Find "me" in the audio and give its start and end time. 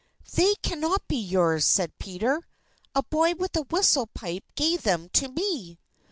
5.29-5.79